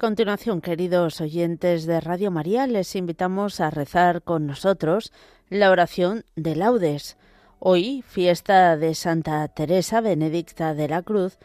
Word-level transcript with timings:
Continuación, 0.00 0.62
queridos 0.62 1.20
oyentes 1.20 1.84
de 1.84 2.00
Radio 2.00 2.30
María, 2.30 2.66
les 2.66 2.96
invitamos 2.96 3.60
a 3.60 3.68
rezar 3.68 4.22
con 4.22 4.46
nosotros 4.46 5.12
la 5.50 5.70
oración 5.70 6.24
de 6.36 6.56
laudes. 6.56 7.18
Hoy, 7.58 8.02
fiesta 8.08 8.78
de 8.78 8.94
Santa 8.94 9.46
Teresa 9.48 10.00
Benedicta 10.00 10.72
de 10.72 10.88
la 10.88 11.02
Cruz, 11.02 11.36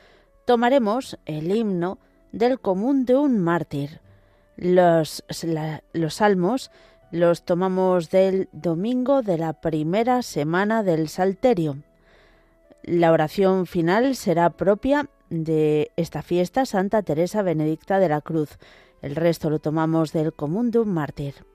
tomaremos 0.45 1.19
el 1.25 1.53
himno 1.53 1.99
del 2.31 2.61
común 2.61 3.03
de 3.03 3.17
un 3.17 3.41
mártir. 3.41 3.99
Los, 4.55 5.25
los 5.91 6.13
salmos 6.13 6.71
los 7.11 7.43
tomamos 7.43 8.09
del 8.09 8.47
domingo 8.53 9.21
de 9.21 9.37
la 9.37 9.51
primera 9.51 10.21
semana 10.21 10.81
del 10.81 11.09
Salterio. 11.09 11.79
La 12.83 13.11
oración 13.11 13.65
final 13.65 14.15
será 14.15 14.51
propia 14.51 15.09
de 15.29 15.91
esta 15.95 16.21
fiesta 16.21 16.65
Santa 16.65 17.01
Teresa 17.01 17.41
Benedicta 17.41 17.99
de 17.99 18.09
la 18.09 18.21
Cruz. 18.21 18.57
El 19.01 19.15
resto 19.15 19.49
lo 19.49 19.59
tomamos 19.59 20.13
del 20.13 20.33
común 20.33 20.71
de 20.71 20.79
un 20.79 20.93
mártir. 20.93 21.45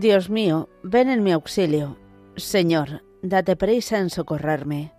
Dios 0.00 0.30
mío, 0.30 0.68
ven 0.84 1.08
en 1.08 1.24
mi 1.24 1.32
auxilio. 1.32 1.96
Señor, 2.36 3.02
date 3.20 3.56
prisa 3.56 3.98
en 3.98 4.10
socorrerme. 4.10 4.92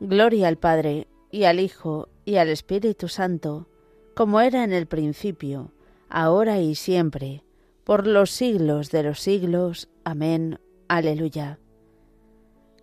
Gloria 0.00 0.48
al 0.48 0.58
Padre, 0.58 1.08
y 1.30 1.44
al 1.44 1.60
Hijo, 1.60 2.10
y 2.26 2.36
al 2.36 2.48
Espíritu 2.48 3.08
Santo, 3.08 3.68
como 4.14 4.42
era 4.42 4.64
en 4.64 4.74
el 4.74 4.86
principio, 4.86 5.72
ahora 6.10 6.60
y 6.60 6.74
siempre, 6.74 7.42
por 7.84 8.06
los 8.06 8.30
siglos 8.30 8.90
de 8.90 9.02
los 9.02 9.20
siglos. 9.20 9.88
Amén. 10.04 10.60
Aleluya. 10.88 11.58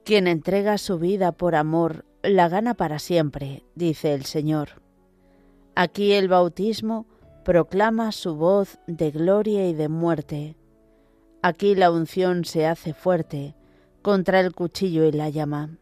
Quien 0.04 0.26
entrega 0.26 0.80
su 0.80 0.98
vida 0.98 1.32
por 1.32 1.54
amor, 1.54 2.06
la 2.24 2.50
gana 2.50 2.74
para 2.74 2.98
siempre, 2.98 3.64
dice 3.76 4.16
el 4.16 4.26
Señor. 4.26 4.82
Aquí 5.76 6.14
el 6.14 6.28
bautismo 6.28 7.06
proclama 7.44 8.12
su 8.12 8.36
voz 8.36 8.80
de 8.88 9.12
gloria 9.12 9.68
y 9.68 9.74
de 9.74 9.90
muerte 9.90 10.56
Aquí 11.48 11.76
la 11.76 11.92
unción 11.92 12.44
se 12.44 12.66
hace 12.66 12.96
fuerte 12.96 13.54
contra 14.02 14.40
el 14.40 14.56
cuchillo 14.56 15.06
y 15.06 15.12
la 15.12 15.30
llama. 15.30 15.78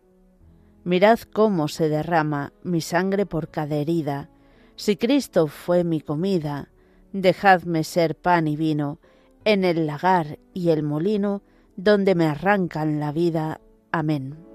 Mirad 0.83 1.19
cómo 1.19 1.69
se 1.69 1.87
derrama 1.87 2.51
mi 2.63 2.81
sangre 2.81 3.25
por 3.25 3.47
cada 3.47 3.77
herida. 3.77 4.29
Si 4.75 4.97
Cristo 4.97 5.47
fue 5.47 5.85
mi 5.85 6.01
comida, 6.01 6.67
dejadme 7.13 7.85
ser 7.85 8.17
pan 8.17 8.49
y 8.49 8.57
vino 8.57 8.99
en 9.45 9.63
el 9.63 9.87
lagar 9.87 10.37
y 10.53 10.71
el 10.71 10.83
molino 10.83 11.43
donde 11.77 12.13
me 12.13 12.25
arrancan 12.25 12.99
la 12.99 13.13
vida. 13.13 13.61
Amén. 13.89 14.52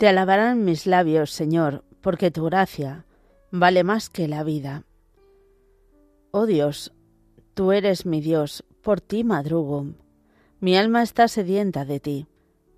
Te 0.00 0.08
alabarán 0.08 0.64
mis 0.64 0.86
labios, 0.86 1.30
Señor, 1.30 1.84
porque 2.00 2.30
tu 2.30 2.46
gracia 2.46 3.04
vale 3.50 3.84
más 3.84 4.08
que 4.08 4.28
la 4.28 4.42
vida. 4.44 4.84
Oh 6.30 6.46
Dios, 6.46 6.94
tú 7.52 7.72
eres 7.72 8.06
mi 8.06 8.22
Dios, 8.22 8.64
por 8.80 9.02
ti 9.02 9.24
madrugo. 9.24 9.88
Mi 10.58 10.74
alma 10.78 11.02
está 11.02 11.28
sedienta 11.28 11.84
de 11.84 12.00
ti, 12.00 12.26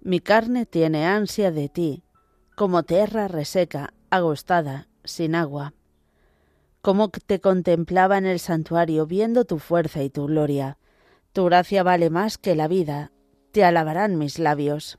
mi 0.00 0.18
carne 0.18 0.66
tiene 0.66 1.06
ansia 1.06 1.52
de 1.52 1.68
ti, 1.68 2.02
como 2.56 2.82
tierra 2.82 3.28
reseca, 3.28 3.94
agostada, 4.10 4.88
sin 5.04 5.36
agua. 5.36 5.74
Como 6.80 7.08
te 7.08 7.40
contemplaba 7.40 8.18
en 8.18 8.26
el 8.26 8.40
santuario, 8.40 9.06
viendo 9.06 9.44
tu 9.44 9.60
fuerza 9.60 10.02
y 10.02 10.10
tu 10.10 10.26
gloria. 10.26 10.76
Tu 11.32 11.44
gracia 11.44 11.84
vale 11.84 12.10
más 12.10 12.36
que 12.36 12.56
la 12.56 12.66
vida, 12.66 13.12
te 13.52 13.62
alabarán 13.62 14.18
mis 14.18 14.40
labios. 14.40 14.98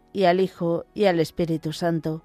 y 0.13 0.25
al 0.25 0.39
Hijo, 0.39 0.85
y 0.93 1.05
al 1.05 1.19
Espíritu 1.19 1.73
Santo, 1.73 2.23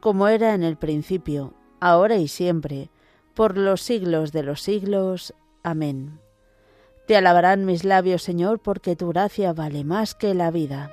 como 0.00 0.28
era 0.28 0.54
en 0.54 0.62
el 0.62 0.76
principio, 0.76 1.54
ahora 1.80 2.16
y 2.16 2.28
siempre, 2.28 2.90
por 3.34 3.56
los 3.56 3.80
siglos 3.82 4.32
de 4.32 4.42
los 4.42 4.60
siglos. 4.60 5.34
Amén. 5.62 6.20
Te 7.06 7.16
alabarán 7.16 7.64
mis 7.64 7.84
labios, 7.84 8.22
Señor, 8.22 8.60
porque 8.60 8.96
tu 8.96 9.08
gracia 9.08 9.52
vale 9.52 9.84
más 9.84 10.14
que 10.14 10.34
la 10.34 10.50
vida. 10.50 10.90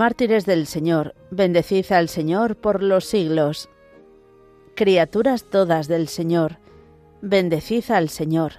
Mártires 0.00 0.46
del 0.46 0.66
Señor, 0.66 1.14
bendecid 1.30 1.92
al 1.92 2.08
Señor 2.08 2.56
por 2.56 2.82
los 2.82 3.04
siglos. 3.04 3.68
Criaturas 4.74 5.44
todas 5.44 5.88
del 5.88 6.08
Señor, 6.08 6.56
bendecid 7.20 7.90
al 7.90 8.08
Señor, 8.08 8.52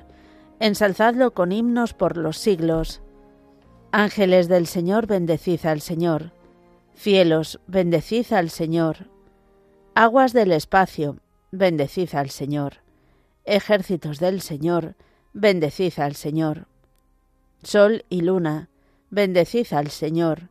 ensalzadlo 0.59 1.33
con 1.33 1.51
himnos 1.51 1.95
por 1.95 2.15
los 2.15 2.37
siglos. 2.37 3.01
Ángeles 3.91 4.49
del 4.49 4.67
Señor, 4.67 5.07
bendecid 5.07 5.65
al 5.65 5.81
Señor. 5.81 6.31
Cielos, 6.93 7.59
bendecid 7.65 8.31
al 8.33 8.51
Señor. 8.51 9.07
Aguas 9.95 10.33
del 10.33 10.51
espacio, 10.51 11.17
bendecid 11.49 12.13
al 12.13 12.29
Señor. 12.29 12.83
Ejércitos 13.45 14.19
del 14.19 14.41
Señor, 14.41 14.93
bendecid 15.33 15.93
al 15.97 16.13
Señor. 16.13 16.67
Sol 17.63 18.05
y 18.09 18.21
luna, 18.21 18.69
bendecid 19.09 19.73
al 19.73 19.89
Señor. 19.89 20.50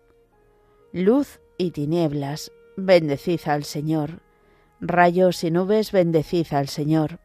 Luz 0.93 1.39
y 1.57 1.71
tinieblas, 1.71 2.51
bendecid 2.75 3.39
al 3.45 3.63
Señor. 3.63 4.23
Rayos 4.81 5.41
y 5.45 5.49
nubes, 5.49 5.93
bendecid 5.93 6.47
al 6.51 6.67
Señor. 6.67 7.21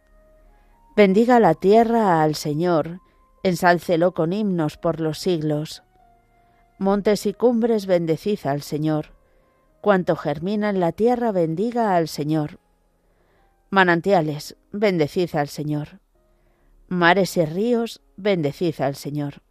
Bendiga 0.95 1.41
la 1.41 1.55
tierra 1.55 2.23
al 2.23 2.37
Señor, 2.37 3.01
ensálcelo 3.43 4.15
con 4.15 4.33
himnos 4.33 4.77
por 4.77 5.01
los 5.01 5.19
siglos. 5.19 5.83
Montes 6.79 7.27
y 7.27 7.35
cumbres, 7.35 7.87
bendecid 7.87 8.39
al 8.47 8.63
Señor. 8.63 9.17
Cuanto 9.81 10.15
germina 10.15 10.71
en 10.71 10.79
la 10.79 10.93
tierra, 10.93 11.33
bendiga 11.33 11.97
al 11.97 12.07
Señor. 12.07 12.61
Manantiales, 13.71 14.57
bendecid 14.71 15.35
al 15.35 15.49
Señor. 15.49 15.99
Mares 16.87 17.37
y 17.37 17.45
ríos, 17.45 18.01
bendecid 18.17 18.81
al 18.81 18.95
Señor. 18.95 19.43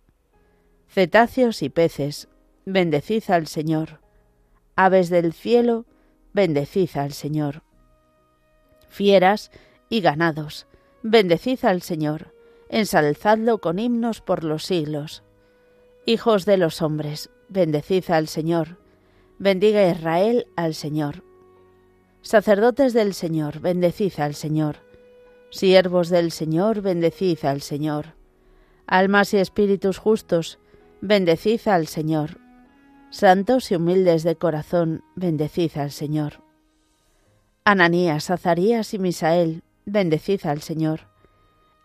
Cetáceos 0.87 1.61
y 1.61 1.67
peces, 1.67 2.29
bendecid 2.65 3.29
al 3.29 3.47
Señor 3.47 4.04
aves 4.75 5.09
del 5.09 5.33
cielo, 5.33 5.85
bendecid 6.33 6.89
al 6.95 7.13
Señor. 7.13 7.63
Fieras 8.89 9.51
y 9.89 10.01
ganados, 10.01 10.67
bendecid 11.03 11.63
al 11.65 11.81
Señor, 11.81 12.33
ensalzadlo 12.69 13.59
con 13.59 13.79
himnos 13.79 14.21
por 14.21 14.43
los 14.43 14.65
siglos. 14.65 15.23
Hijos 16.05 16.45
de 16.45 16.57
los 16.57 16.81
hombres, 16.81 17.29
bendecid 17.49 18.09
al 18.09 18.27
Señor, 18.27 18.77
bendiga 19.39 19.89
Israel 19.89 20.47
al 20.55 20.73
Señor. 20.73 21.23
Sacerdotes 22.21 22.93
del 22.93 23.13
Señor, 23.13 23.59
bendecid 23.59 24.19
al 24.19 24.33
Señor. 24.33 24.77
Siervos 25.51 26.09
del 26.09 26.31
Señor, 26.31 26.81
bendecid 26.81 27.45
al 27.45 27.61
Señor. 27.61 28.15
Almas 28.87 29.33
y 29.33 29.37
espíritus 29.37 29.99
justos, 29.99 30.59
bendecid 31.01 31.67
al 31.67 31.87
Señor. 31.87 32.44
Santos 33.15 33.71
y 33.71 33.75
humildes 33.75 34.23
de 34.23 34.35
corazón, 34.35 35.01
bendecid 35.15 35.77
al 35.77 35.91
Señor. 35.91 36.41
Ananías, 37.63 38.29
Azarías 38.29 38.93
y 38.93 38.99
Misael, 38.99 39.63
bendecid 39.85 40.45
al 40.45 40.61
Señor. 40.61 41.07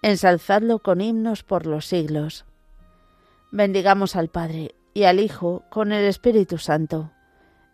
Ensalzadlo 0.03 0.81
con 0.81 1.00
himnos 1.00 1.44
por 1.44 1.67
los 1.67 1.87
siglos. 1.87 2.47
Bendigamos 3.53 4.17
al 4.17 4.27
Padre 4.27 4.75
y 4.93 5.05
al 5.05 5.21
Hijo 5.21 5.62
con 5.71 5.93
el 5.93 6.05
Espíritu 6.05 6.59
Santo. 6.59 7.12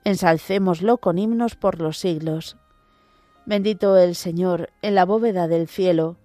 Ensalcémoslo 0.04 0.98
con 0.98 1.16
himnos 1.16 1.54
por 1.54 1.80
los 1.80 1.96
siglos. 1.96 2.58
Bendito 3.46 3.96
el 3.96 4.16
Señor 4.16 4.68
en 4.82 4.94
la 4.94 5.06
bóveda 5.06 5.48
del 5.48 5.66
cielo, 5.66 6.18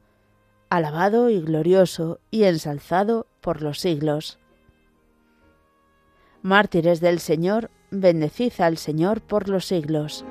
alabado 0.69 1.29
y 1.29 1.39
glorioso 1.39 2.19
y 2.29 2.43
ensalzado 2.43 3.25
por 3.39 3.61
los 3.61 3.79
siglos. 3.79 4.37
Mártires 6.43 7.01
del 7.01 7.19
Señor, 7.19 7.69
bendecid 7.91 8.53
al 8.59 8.77
Señor 8.77 9.21
por 9.21 9.47
los 9.47 9.65
siglos. 9.65 10.25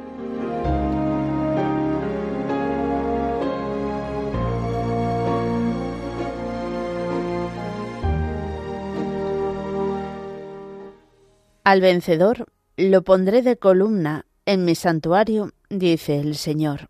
Al 11.63 11.81
vencedor 11.81 12.47
lo 12.77 13.03
pondré 13.03 13.43
de 13.43 13.57
columna 13.57 14.27
en 14.47 14.65
mi 14.65 14.75
santuario, 14.75 15.53
dice 15.69 16.19
el 16.19 16.35
Señor. 16.35 16.89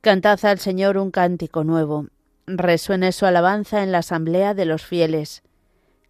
Cantad 0.00 0.44
al 0.44 0.58
Señor 0.58 0.96
un 0.96 1.12
cántico 1.12 1.62
nuevo, 1.62 2.06
resuene 2.46 3.12
su 3.12 3.26
alabanza 3.26 3.84
en 3.84 3.92
la 3.92 3.98
asamblea 3.98 4.54
de 4.54 4.64
los 4.64 4.82
fieles 4.82 5.44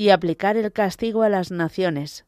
y 0.00 0.08
aplicar 0.08 0.56
el 0.56 0.72
castigo 0.72 1.24
a 1.24 1.28
las 1.28 1.50
naciones, 1.50 2.24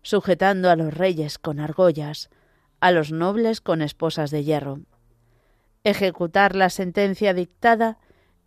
sujetando 0.00 0.70
a 0.70 0.76
los 0.76 0.94
reyes 0.94 1.40
con 1.40 1.58
argollas, 1.58 2.30
a 2.78 2.92
los 2.92 3.10
nobles 3.10 3.60
con 3.60 3.82
esposas 3.82 4.30
de 4.30 4.44
hierro. 4.44 4.82
Ejecutar 5.82 6.54
la 6.54 6.70
sentencia 6.70 7.34
dictada 7.34 7.98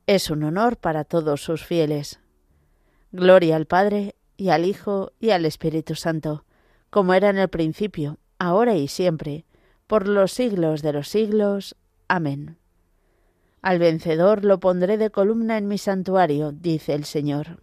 es 0.08 0.30
un 0.30 0.46
honor 0.46 0.78
para 0.78 1.04
todos 1.04 1.44
sus 1.44 1.66
fieles. 1.66 2.22
Gloria 3.12 3.58
al 3.58 3.66
Padre, 3.66 4.16
y 4.38 4.48
al 4.48 4.64
Hijo, 4.64 5.12
y 5.20 5.32
al 5.32 5.44
Espíritu 5.44 5.96
Santo, 5.96 6.46
como 6.90 7.14
era 7.14 7.32
en 7.32 7.40
el 7.40 7.50
principio, 7.50 8.18
ahora 8.40 8.76
y 8.76 8.88
siempre, 8.88 9.44
por 9.88 10.08
los 10.08 10.32
siglos 10.32 10.82
de 10.82 10.94
los 10.94 11.10
siglos. 11.10 11.76
Amén. 12.08 12.58
Al 13.62 13.80
vencedor 13.80 14.46
lo 14.46 14.62
pondré 14.62 14.98
de 14.98 15.10
columna 15.10 15.58
en 15.58 15.68
mi 15.68 15.78
santuario, 15.78 16.54
dice 16.54 16.94
el 16.94 17.04
Señor. 17.04 17.63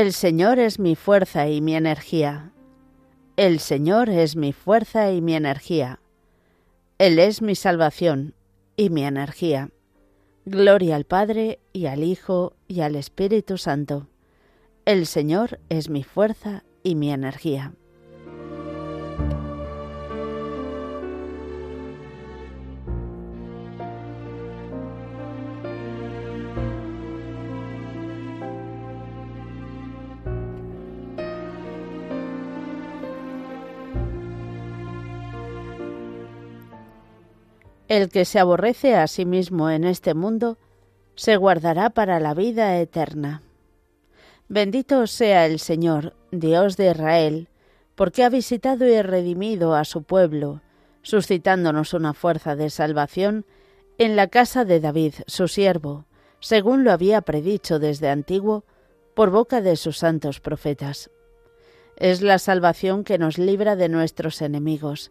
El 0.00 0.14
Señor 0.14 0.58
es 0.58 0.78
mi 0.78 0.96
fuerza 0.96 1.46
y 1.48 1.60
mi 1.60 1.76
energía. 1.76 2.52
El 3.36 3.60
Señor 3.60 4.08
es 4.08 4.34
mi 4.34 4.54
fuerza 4.54 5.12
y 5.12 5.20
mi 5.20 5.34
energía. 5.34 6.00
Él 6.96 7.18
es 7.18 7.42
mi 7.42 7.54
salvación 7.54 8.32
y 8.78 8.88
mi 8.88 9.04
energía. 9.04 9.68
Gloria 10.46 10.96
al 10.96 11.04
Padre 11.04 11.58
y 11.74 11.84
al 11.84 12.02
Hijo 12.02 12.54
y 12.66 12.80
al 12.80 12.96
Espíritu 12.96 13.58
Santo. 13.58 14.06
El 14.86 15.04
Señor 15.04 15.60
es 15.68 15.90
mi 15.90 16.02
fuerza 16.02 16.64
y 16.82 16.94
mi 16.94 17.12
energía. 17.12 17.74
El 37.90 38.08
que 38.08 38.24
se 38.24 38.38
aborrece 38.38 38.94
a 38.94 39.08
sí 39.08 39.26
mismo 39.26 39.68
en 39.68 39.82
este 39.82 40.14
mundo, 40.14 40.58
se 41.16 41.36
guardará 41.36 41.90
para 41.90 42.20
la 42.20 42.34
vida 42.34 42.78
eterna. 42.78 43.42
Bendito 44.46 45.08
sea 45.08 45.44
el 45.46 45.58
Señor, 45.58 46.14
Dios 46.30 46.76
de 46.76 46.92
Israel, 46.92 47.48
porque 47.96 48.22
ha 48.22 48.28
visitado 48.28 48.86
y 48.86 49.02
redimido 49.02 49.74
a 49.74 49.84
su 49.84 50.04
pueblo, 50.04 50.62
suscitándonos 51.02 51.92
una 51.92 52.14
fuerza 52.14 52.54
de 52.54 52.70
salvación 52.70 53.44
en 53.98 54.14
la 54.14 54.28
casa 54.28 54.64
de 54.64 54.78
David, 54.78 55.14
su 55.26 55.48
siervo, 55.48 56.04
según 56.38 56.84
lo 56.84 56.92
había 56.92 57.22
predicho 57.22 57.80
desde 57.80 58.08
antiguo 58.08 58.62
por 59.14 59.30
boca 59.30 59.62
de 59.62 59.74
sus 59.74 59.98
santos 59.98 60.38
profetas. 60.38 61.10
Es 61.96 62.22
la 62.22 62.38
salvación 62.38 63.02
que 63.02 63.18
nos 63.18 63.36
libra 63.36 63.74
de 63.74 63.88
nuestros 63.88 64.42
enemigos, 64.42 65.10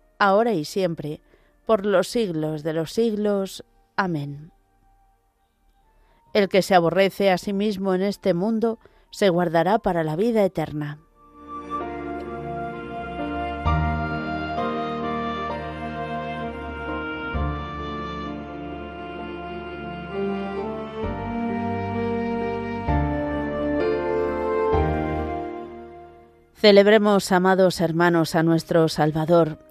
ahora 0.21 0.53
y 0.53 0.65
siempre, 0.65 1.19
por 1.65 1.83
los 1.83 2.07
siglos 2.07 2.61
de 2.61 2.73
los 2.73 2.93
siglos. 2.93 3.65
Amén. 3.95 4.51
El 6.33 6.47
que 6.47 6.61
se 6.61 6.75
aborrece 6.75 7.31
a 7.31 7.39
sí 7.39 7.53
mismo 7.53 7.95
en 7.95 8.03
este 8.03 8.35
mundo, 8.35 8.77
se 9.09 9.29
guardará 9.29 9.79
para 9.79 10.03
la 10.03 10.15
vida 10.15 10.45
eterna. 10.45 10.99
Celebremos, 26.53 27.31
amados 27.31 27.81
hermanos, 27.81 28.35
a 28.35 28.43
nuestro 28.43 28.87
Salvador 28.87 29.70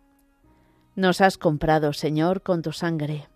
nos 0.95 1.21
has 1.21 1.37
comprado, 1.37 1.93
Señor, 1.93 2.41
con 2.41 2.61
tu 2.61 2.71
sangre. 2.71 3.27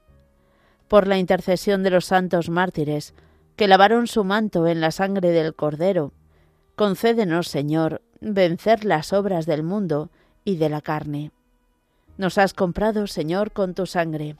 Por 0.88 1.07
la 1.07 1.17
intercesión 1.17 1.83
de 1.83 1.89
los 1.89 2.05
santos 2.05 2.50
mártires, 2.50 3.13
que 3.55 3.67
lavaron 3.67 4.07
su 4.07 4.24
manto 4.24 4.67
en 4.67 4.81
la 4.81 4.91
sangre 4.91 5.31
del 5.31 5.55
Cordero, 5.55 6.12
concédenos, 6.75 7.47
Señor, 7.47 8.01
vencer 8.19 8.83
las 8.83 9.13
obras 9.13 9.45
del 9.45 9.63
mundo 9.63 10.09
y 10.43 10.57
de 10.57 10.69
la 10.69 10.81
carne. 10.81 11.31
Nos 12.17 12.38
has 12.38 12.53
comprado, 12.53 13.07
Señor, 13.07 13.51
con 13.51 13.74
tu 13.74 13.85
sangre. 13.85 14.35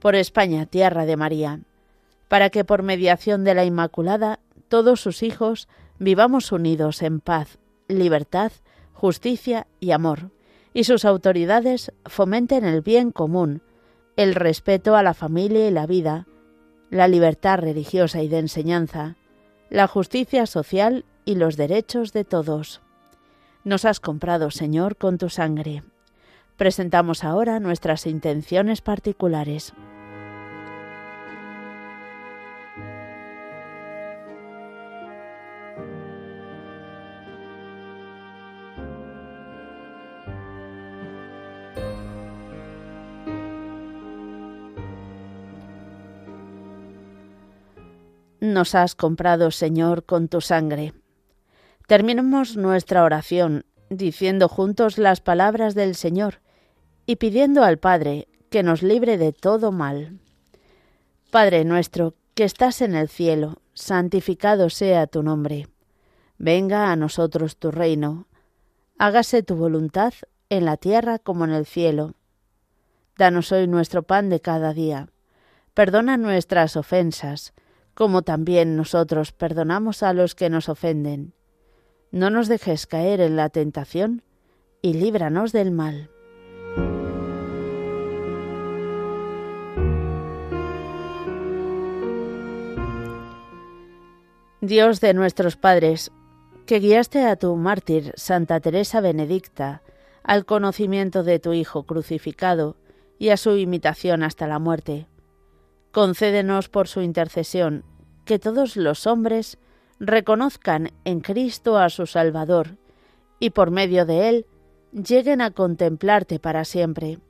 Por 0.00 0.14
España, 0.14 0.66
tierra 0.66 1.06
de 1.06 1.16
María, 1.16 1.60
para 2.28 2.50
que 2.50 2.64
por 2.64 2.82
mediación 2.82 3.44
de 3.44 3.54
la 3.54 3.64
Inmaculada 3.64 4.40
todos 4.68 5.00
sus 5.00 5.22
hijos 5.22 5.68
vivamos 5.98 6.50
unidos 6.52 7.02
en 7.02 7.20
paz, 7.20 7.58
libertad, 7.88 8.52
justicia 8.92 9.66
y 9.80 9.92
amor 9.92 10.33
y 10.74 10.84
sus 10.84 11.06
autoridades 11.06 11.92
fomenten 12.04 12.64
el 12.64 12.82
bien 12.82 13.12
común, 13.12 13.62
el 14.16 14.34
respeto 14.34 14.96
a 14.96 15.02
la 15.02 15.14
familia 15.14 15.66
y 15.66 15.70
la 15.70 15.86
vida, 15.86 16.26
la 16.90 17.08
libertad 17.08 17.58
religiosa 17.60 18.22
y 18.22 18.28
de 18.28 18.40
enseñanza, 18.40 19.16
la 19.70 19.86
justicia 19.86 20.46
social 20.46 21.04
y 21.24 21.36
los 21.36 21.56
derechos 21.56 22.12
de 22.12 22.24
todos. 22.24 22.82
Nos 23.62 23.84
has 23.84 24.00
comprado, 24.00 24.50
Señor, 24.50 24.96
con 24.96 25.16
tu 25.16 25.30
sangre. 25.30 25.84
Presentamos 26.56 27.24
ahora 27.24 27.60
nuestras 27.60 28.06
intenciones 28.06 28.80
particulares. 28.82 29.72
Nos 48.64 48.74
has 48.74 48.94
comprado, 48.94 49.50
Señor, 49.50 50.06
con 50.06 50.28
tu 50.28 50.40
sangre. 50.40 50.94
Terminemos 51.86 52.56
nuestra 52.56 53.04
oración 53.04 53.66
diciendo 53.90 54.48
juntos 54.48 54.96
las 54.96 55.20
palabras 55.20 55.74
del 55.74 55.94
Señor 55.94 56.40
y 57.04 57.16
pidiendo 57.16 57.62
al 57.62 57.76
Padre 57.76 58.26
que 58.48 58.62
nos 58.62 58.82
libre 58.82 59.18
de 59.18 59.34
todo 59.34 59.70
mal. 59.70 60.18
Padre 61.30 61.66
nuestro, 61.66 62.14
que 62.34 62.44
estás 62.44 62.80
en 62.80 62.94
el 62.94 63.10
cielo, 63.10 63.60
santificado 63.74 64.70
sea 64.70 65.06
tu 65.08 65.22
nombre. 65.22 65.68
Venga 66.38 66.90
a 66.90 66.96
nosotros 66.96 67.58
tu 67.58 67.70
reino. 67.70 68.28
Hágase 68.98 69.42
tu 69.42 69.56
voluntad 69.56 70.14
en 70.48 70.64
la 70.64 70.78
tierra 70.78 71.18
como 71.18 71.44
en 71.44 71.50
el 71.50 71.66
cielo. 71.66 72.14
Danos 73.18 73.52
hoy 73.52 73.66
nuestro 73.66 74.04
pan 74.04 74.30
de 74.30 74.40
cada 74.40 74.72
día. 74.72 75.10
Perdona 75.74 76.16
nuestras 76.16 76.78
ofensas, 76.78 77.52
como 77.94 78.22
también 78.22 78.76
nosotros 78.76 79.32
perdonamos 79.32 80.02
a 80.02 80.12
los 80.12 80.34
que 80.34 80.50
nos 80.50 80.68
ofenden. 80.68 81.32
No 82.10 82.30
nos 82.30 82.48
dejes 82.48 82.86
caer 82.86 83.20
en 83.20 83.36
la 83.36 83.48
tentación, 83.48 84.22
y 84.82 84.94
líbranos 84.94 85.52
del 85.52 85.70
mal. 85.70 86.10
Dios 94.60 95.00
de 95.00 95.12
nuestros 95.12 95.56
padres, 95.56 96.10
que 96.66 96.80
guiaste 96.80 97.24
a 97.26 97.36
tu 97.36 97.54
mártir, 97.56 98.12
Santa 98.16 98.60
Teresa 98.60 99.00
Benedicta, 99.00 99.82
al 100.22 100.46
conocimiento 100.46 101.22
de 101.22 101.38
tu 101.38 101.52
Hijo 101.52 101.84
crucificado 101.84 102.76
y 103.18 103.28
a 103.28 103.36
su 103.36 103.56
imitación 103.56 104.22
hasta 104.22 104.46
la 104.46 104.58
muerte, 104.58 105.06
Concédenos 105.94 106.68
por 106.68 106.88
su 106.88 107.02
intercesión 107.02 107.84
que 108.24 108.40
todos 108.40 108.76
los 108.76 109.06
hombres 109.06 109.58
reconozcan 110.00 110.90
en 111.04 111.20
Cristo 111.20 111.78
a 111.78 111.88
su 111.88 112.06
Salvador 112.06 112.78
y 113.38 113.50
por 113.50 113.70
medio 113.70 114.04
de 114.04 114.28
él 114.28 114.46
lleguen 114.90 115.40
a 115.40 115.52
contemplarte 115.52 116.40
para 116.40 116.64
siempre. 116.64 117.20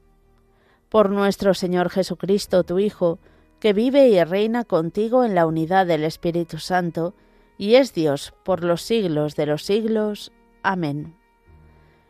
Por 0.89 1.11
nuestro 1.11 1.53
Señor 1.53 1.91
Jesucristo, 1.91 2.65
tu 2.65 2.79
Hijo, 2.79 3.19
que 3.61 3.75
vive 3.75 4.09
y 4.09 4.25
reina 4.25 4.65
contigo 4.65 5.25
en 5.25 5.35
la 5.35 5.47
unidad 5.47 5.85
del 5.87 6.03
Espíritu 6.03 6.59
Santo, 6.59 7.13
y 7.59 7.75
es 7.75 7.93
Dios 7.93 8.33
por 8.45 8.65
los 8.65 8.81
siglos 8.81 9.37
de 9.37 9.45
los 9.45 9.63
siglos. 9.63 10.33
Amén. 10.63 11.19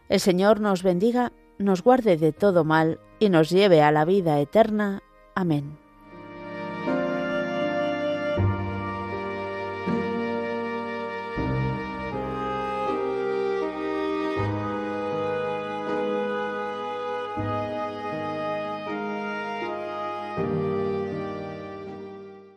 El 0.08 0.20
Señor 0.20 0.60
nos 0.60 0.84
bendiga, 0.84 1.32
nos 1.58 1.82
guarde 1.82 2.16
de 2.16 2.30
todo 2.30 2.62
mal 2.62 3.00
y 3.18 3.28
nos 3.28 3.50
lleve 3.50 3.82
a 3.82 3.90
la 3.90 4.04
vida 4.04 4.38
eterna. 4.38 5.02
Amén. 5.34 5.83